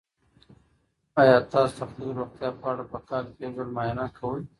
آیا 1.21 1.37
تاسو 1.51 1.73
د 1.75 1.79
خپلې 1.89 2.07
روغتیا 2.17 2.49
په 2.59 2.65
اړه 2.71 2.83
په 2.91 2.99
کال 3.09 3.25
کې 3.35 3.41
یو 3.45 3.51
ځل 3.57 3.69
معاینه 3.75 4.05
کوئ؟ 4.17 4.41